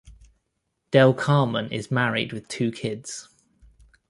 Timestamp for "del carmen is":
0.89-1.91